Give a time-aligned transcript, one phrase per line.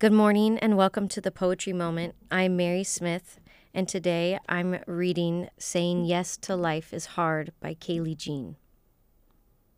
[0.00, 2.14] Good morning and welcome to the Poetry Moment.
[2.30, 3.38] I'm Mery Smith,
[3.74, 8.56] and today I'm reading Saying Yes to Life is Hard by Kailie Jean.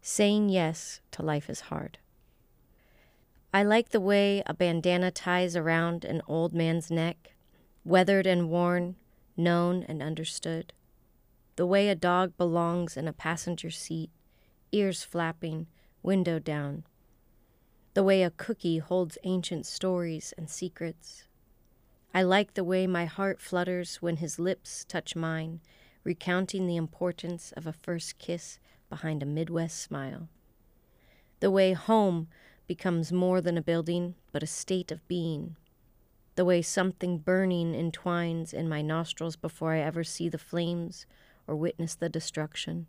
[0.01, 1.99] Saying Yes to Life is Hard.
[3.53, 7.35] I like the way a bandana ties around an old man's neck,
[7.85, 8.95] weathered and worn,
[9.37, 10.73] known and understood.
[11.57, 14.11] The way a dog belongs in a passenger seat,
[14.71, 15.67] ears flapping,
[16.01, 16.85] window down
[17.95, 21.25] the way a cookie holds ancient stories and secrets.
[22.15, 25.61] I like the way my heart flutters when his lips touch mine,
[26.05, 28.59] recounting the importance of a first kiss
[28.89, 30.29] behind a Midwest smile.
[31.41, 32.29] The way home
[32.67, 35.57] becomes more than a building, but a state of being.
[36.35, 41.05] The way something burning entwines in my nostrils before I ever see the flames
[41.47, 42.87] or witness the destruction.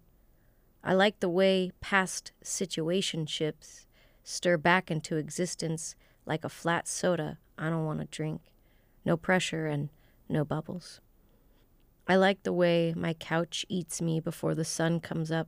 [0.81, 3.85] I like the way past situationships
[4.23, 5.95] stir back into existence
[6.25, 8.41] like a flat soda I don't want to drink.
[9.05, 9.89] No pressure and
[10.29, 11.01] no bubbles.
[12.07, 15.47] I like the way my couch eats me before the sun comes up,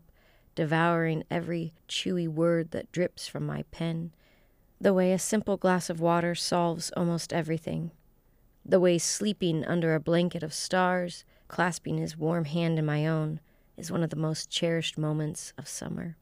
[0.54, 4.14] devouring every chewy word that drips from my pen.
[4.80, 7.92] The way a simple glass of water solves almost everything.
[8.66, 13.40] The way sleeping under a blanket of stars, clasping his warm hand in my own,
[13.78, 16.18] is one of the most cherished moments of summer.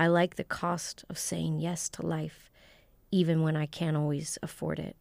[0.00, 2.52] I like the cost of saying yes to life,
[3.10, 4.96] even when I can't always afford it.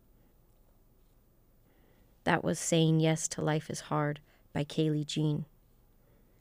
[2.23, 4.19] That was Saying Yes to Life is Hard
[4.53, 5.45] by Kailie Jean.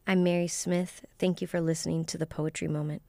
[0.07, 1.05] I'm Mery Smith.
[1.19, 3.03] Thank you for listening to the Poetry Moment.